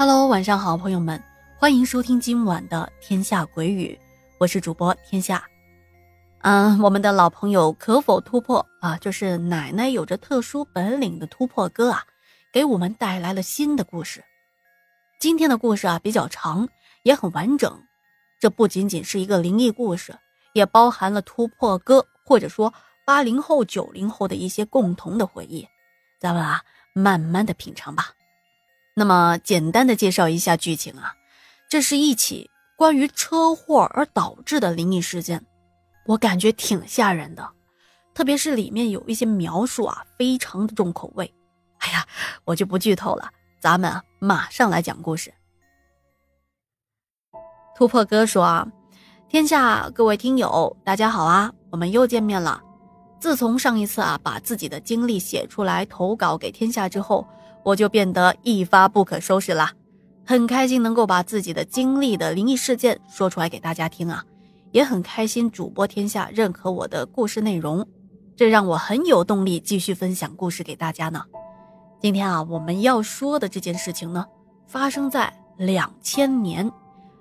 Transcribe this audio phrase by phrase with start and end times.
[0.00, 1.20] Hello，晚上好，朋友们，
[1.56, 3.98] 欢迎收听今晚的《天下鬼语》，
[4.38, 5.42] 我是主播天下。
[6.42, 8.96] 嗯，我们的老朋友可否突破啊？
[8.98, 12.04] 就是奶奶有着特殊本领的突破哥啊，
[12.52, 14.22] 给我们带来了新的故事。
[15.18, 16.68] 今天的故事啊比较长，
[17.02, 17.82] 也很完整。
[18.38, 20.16] 这不仅仅是一个灵异故事，
[20.52, 22.72] 也包含了突破哥或者说
[23.04, 25.66] 八零后、九零后的一些共同的回忆。
[26.20, 28.12] 咱们啊，慢慢的品尝吧。
[28.98, 31.14] 那么，简单的介绍一下剧情啊，
[31.70, 35.46] 这是一起关于车祸而导致的灵异事件，
[36.04, 37.48] 我感觉挺吓人的，
[38.12, 41.32] 特别是里面有一些描述啊，非常的重口味。
[41.78, 42.04] 哎呀，
[42.44, 43.30] 我就不剧透了，
[43.60, 45.32] 咱们，马上来讲故事。
[47.76, 48.66] 突破哥说啊，
[49.28, 52.60] 天下各位听友，大家好啊，我们又见面了。
[53.20, 57.24] 自从上一次啊，把自己的经历写出来投稿给天下之后。
[57.64, 59.70] 我就变得一发不可收拾了，
[60.24, 64.24] 很开心能够把自己的经历的灵异事件说出来给大家听啊，
[64.72, 67.86] 也很开心主播天下认可我的故事内容，
[68.36, 71.24] 这让我很有动力继续分享故事给大家呢。
[72.00, 74.24] 今天啊，我们要说的这件事情呢，
[74.66, 76.70] 发生在两千年，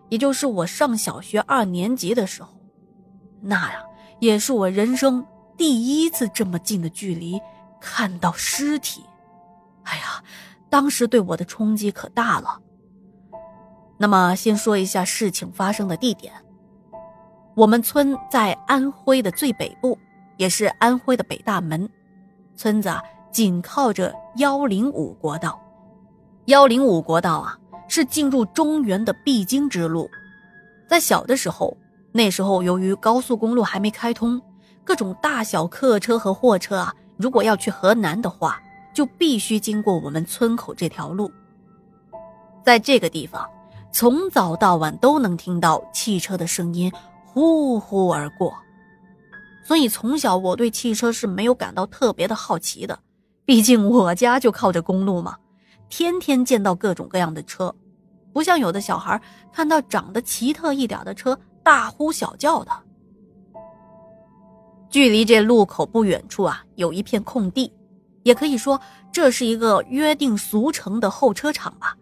[0.10, 2.50] 也就是我上小学二年级的时候，
[3.42, 3.84] 那呀，
[4.20, 5.26] 也是我人生
[5.58, 7.42] 第一次这么近的距离
[7.82, 9.04] 看到尸体。
[9.88, 10.22] 哎呀，
[10.70, 12.60] 当时对我的冲击可大了。
[13.98, 16.34] 那么，先说一下事情发生的地点。
[17.56, 19.98] 我们村在安徽的最北部，
[20.36, 21.90] 也是安徽的北大门。
[22.56, 25.60] 村子啊，紧靠着幺零五国道。
[26.46, 27.58] 幺零五国道啊，
[27.88, 30.10] 是进入中原的必经之路。
[30.88, 31.76] 在小的时候，
[32.12, 34.40] 那时候由于高速公路还没开通，
[34.84, 38.62] 各种大小客车和货车啊，如果要去河南的话。
[38.98, 41.32] 就必须经过我们村口这条路，
[42.66, 43.48] 在这个地方，
[43.92, 46.92] 从早到晚都能听到汽车的声音
[47.24, 48.58] 呼呼而过，
[49.64, 52.98] 所以从小我对汽车是没有感到特别的好奇的。
[53.46, 55.38] 毕竟我家就靠着公路嘛，
[55.90, 57.72] 天天见到各种各样的车，
[58.34, 59.22] 不像有的小孩
[59.54, 62.72] 看到长得奇特一点的车大呼小叫的。
[64.90, 67.72] 距离这路口不远处啊，有一片空地。
[68.28, 71.96] 也可以说这是一个约定俗成的候车场吧。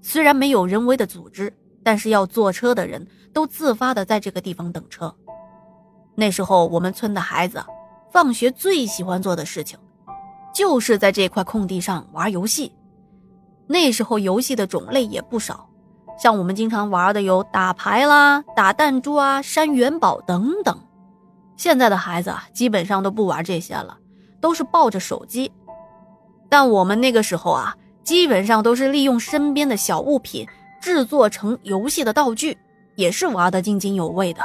[0.00, 5.14] 虽然没有人为的组织，但是要坐车的人都自发的在这个地方等车。
[6.14, 7.62] 那时候我们村的孩子，
[8.10, 9.78] 放学最喜欢做的事情，
[10.54, 12.72] 就是在这块空地上玩游戏。
[13.66, 15.68] 那时候游戏的种类也不少，
[16.18, 20.74] 像我们经常玩的有打牌啦、打弹珠啊、山元宝等等。
[21.58, 23.98] 现在的孩子基本上都不玩这些了。
[24.40, 25.50] 都是抱着手机，
[26.48, 30.46] 但我们那个时候啊，基本上都是利用身边的小物品
[30.80, 32.56] 制作成游戏的道具，
[32.96, 34.42] 也是玩得津津有味的。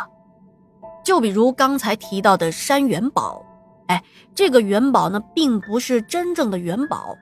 [1.03, 3.43] 就比如刚才提到的山元宝，
[3.87, 4.03] 哎，
[4.33, 7.15] 这个元宝呢，并不是真正的元宝，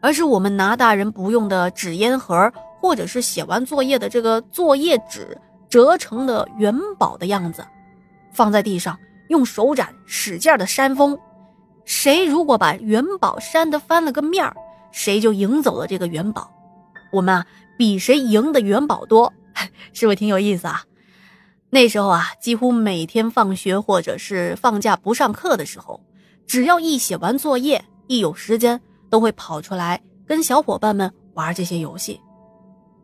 [0.00, 5.36] 而是我们拿大人不用的纸烟盒，或者是写完作业的这个作业纸
[5.68, 7.66] 折成的元宝的样子，
[8.32, 8.96] 放在地上，
[9.28, 11.18] 用手掌使劲的扇风。
[11.88, 14.54] 谁如果把元宝扇的翻了个面儿，
[14.92, 16.52] 谁就赢走了这个元宝。
[17.10, 17.46] 我们啊，
[17.78, 19.32] 比谁赢的元宝多，
[19.94, 20.84] 是不是挺有意思啊？
[21.70, 25.98] 那时候啊，几乎每天放学或者是放假不上课的时候，
[26.46, 28.78] 只要一写完作业，一有时间，
[29.08, 32.20] 都会跑出来跟小伙伴们玩这些游戏。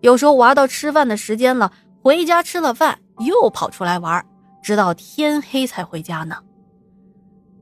[0.03, 1.73] 有时候玩到吃饭的时间了，
[2.03, 4.23] 回家吃了饭又跑出来玩，
[4.63, 6.37] 直到天黑才回家呢。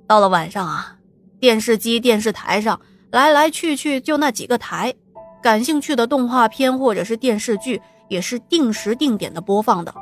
[0.08, 0.96] 到了晚上啊。
[1.42, 2.80] 电视机、电视台上
[3.10, 4.94] 来来去去就那几个台，
[5.42, 9.92] 感兴趣的动画片或者是电视剧也是定时定点的播放的，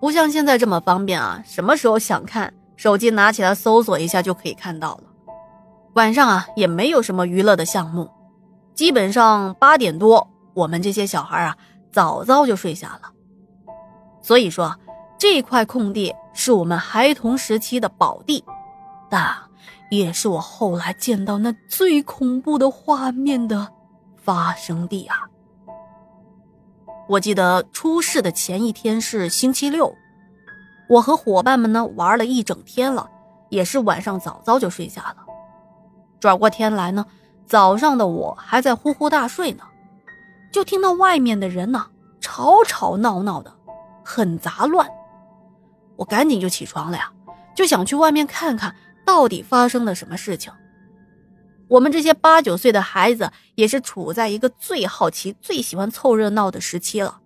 [0.00, 5.04] 不像现在这么方便啊，什么时候想看，手机拿起来搜索一下就可以看到了。
[5.92, 8.10] 晚上啊也没有什么娱乐的项目，
[8.74, 11.56] 基本上八点多我们这些小孩啊
[11.92, 13.12] 早早就睡下了。
[14.22, 14.76] 所以说
[15.16, 18.44] 这块空地是我们孩童时期的宝地，
[19.08, 19.36] 但。
[19.96, 23.68] 也是我后来见到那最恐怖的画面的
[24.16, 25.28] 发生地啊！
[27.08, 29.94] 我记得出事的前一天是星期六，
[30.88, 33.08] 我和伙伴们呢玩了一整天了，
[33.50, 35.16] 也是晚上早早就睡下了。
[36.18, 37.04] 转过天来呢，
[37.46, 39.64] 早上的我还在呼呼大睡呢，
[40.50, 41.86] 就听到外面的人呢
[42.20, 43.54] 吵吵闹闹的，
[44.02, 44.88] 很杂乱。
[45.96, 47.12] 我赶紧就起床了呀，
[47.54, 48.74] 就想去外面看看。
[49.04, 50.52] 到底发生了什么事情？
[51.68, 57.20] 我们这些八九岁的孩子也是处在一个最好奇、最喜欢凑热闹的时期了。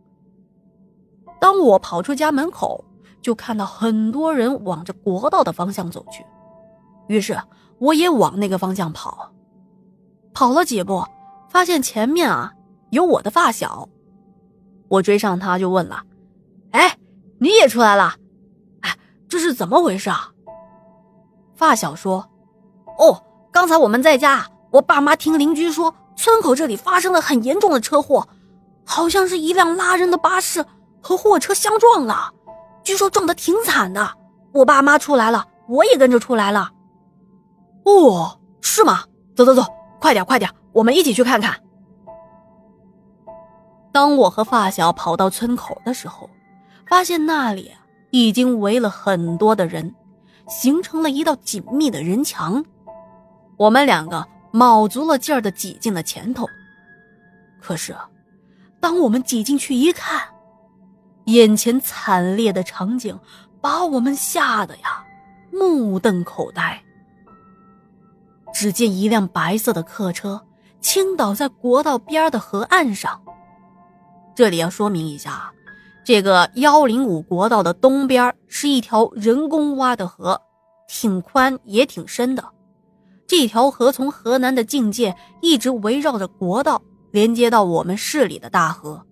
[1.40, 2.84] 当我跑出家门口，
[3.20, 6.24] 就看到很多人往着国道的方向走去，
[7.08, 7.36] 于是
[7.78, 9.32] 我也往那个方向跑。
[10.32, 11.04] 跑了几步，
[11.48, 12.52] 发现前面啊
[12.90, 13.88] 有我的发小，
[14.88, 16.04] 我追上他就问了
[16.70, 16.96] ：“哎，
[17.38, 18.14] 你也出来了？
[18.82, 18.96] 哎，
[19.28, 20.32] 这是怎么回事啊？”
[21.58, 22.30] 发小说
[22.96, 28.28] ：“哦。”刚才我们在家，我爸妈听邻居说，村口这里发生了很严重的车祸，
[28.84, 30.64] 好像是一辆拉人的巴士
[31.00, 32.30] 和货车相撞了，
[32.84, 34.14] 据说撞得挺惨的。
[34.52, 36.70] 我爸妈出来了，我也跟着出来了。
[37.84, 39.02] 哦，是吗？
[39.34, 39.64] 走走走，
[39.98, 41.58] 快点快点，我们一起去看看。
[43.90, 46.28] 当我和发小跑到村口的时候，
[46.86, 47.72] 发现那里
[48.10, 49.94] 已经围了很多的人，
[50.48, 52.64] 形成了一道紧密的人墙。
[53.56, 56.48] 我们两个卯足了劲儿的挤进了前头，
[57.60, 57.94] 可是，
[58.80, 60.22] 当我们挤进去一看，
[61.24, 63.18] 眼前惨烈的场景
[63.60, 65.04] 把我们吓得呀
[65.52, 66.82] 目瞪口呆。
[68.54, 70.42] 只见一辆白色的客车
[70.80, 73.20] 倾倒在国道边的河岸上。
[74.34, 75.52] 这里要说明一下，
[76.08, 80.40] 这个幺零五国道的东边是一条人工挖的河，
[80.88, 82.42] 挺宽也挺深的。
[83.26, 89.04] 这条河从河南的境界一直围绕着国道，连接到我们市里的大河。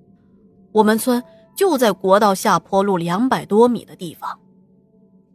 [0.73, 1.23] 我们村
[1.55, 4.31] 就在国道下坡路两百多米的地方，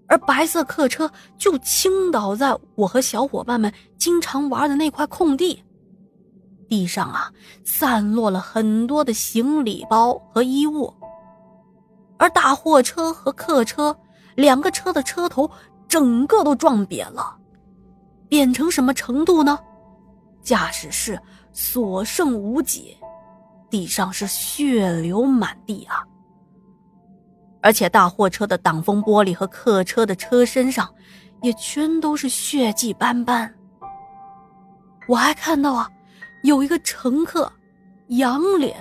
[0.07, 5.63] 而白色客车就倾倒在我和小伙伴们经常玩的那块空地。
[6.67, 7.31] 地上啊，
[7.63, 10.91] 散落了很多的行李包和衣物，
[12.21, 13.97] 而大货车和客车
[14.35, 15.49] 两个车的车头
[15.87, 17.35] 整个都撞瘪了。
[18.29, 19.57] 扁成什么程度呢？
[20.43, 21.19] 驾驶室
[21.51, 22.95] 所剩无几，
[23.71, 26.05] 地上是血流满地啊！
[27.59, 30.87] 而且大货车的挡风玻璃和客车的车身上，
[31.41, 33.51] 也全都是血迹斑斑。
[35.07, 35.89] 我还看到啊，
[36.43, 37.51] 有一个乘客
[38.09, 38.77] 仰脸，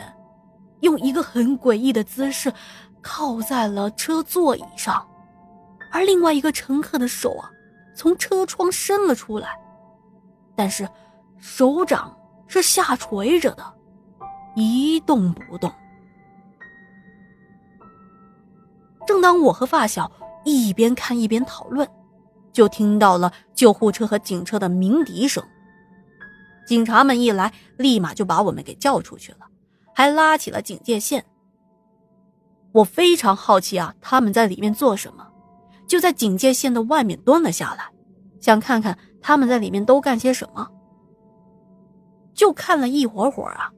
[0.80, 2.52] 用一个很诡异的姿势
[3.02, 5.06] 靠在了车座椅上，
[5.90, 7.50] 而另外一个乘客的手啊。
[7.92, 9.58] 从车窗伸了出来，
[10.56, 10.88] 但是
[11.38, 12.16] 手掌
[12.46, 13.74] 是下垂着的，
[14.54, 15.70] 一动不动。
[19.06, 20.10] 正当我和发小
[20.44, 21.86] 一边看一边讨论，
[22.52, 25.44] 就听到了救护车和警车的鸣笛声。
[26.66, 29.40] 警察们一来，立马就把我们给叫出去了，
[29.92, 31.22] 还拉起了警戒线。
[32.72, 35.26] 我非常好奇啊，他们在里面做什么？
[35.86, 37.84] 就在警戒线的外面蹲了下来，
[38.40, 40.70] 想看看他们在里面都干些什么。
[42.32, 43.72] 就看了一会儿会儿啊，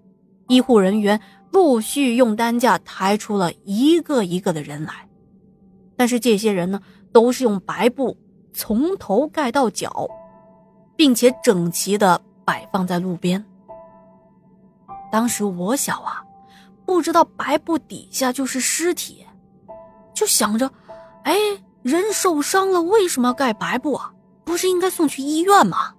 [0.48, 5.08] 医护人员陆续用担架抬出了一个一个的人来，
[5.96, 6.80] 但是这些人呢，
[7.12, 8.16] 都是用白布
[8.52, 10.06] 从头盖到脚，
[10.96, 13.42] 并且整齐的摆放在路边。
[15.10, 16.22] 当时我小啊，
[16.92, 19.24] 不知道白布底下就是尸体，
[20.14, 20.70] 就想着，
[21.24, 21.34] 哎。
[21.82, 24.12] 人受伤了，为什么要盖白布啊？
[24.44, 25.94] 不是应该送去医院吗？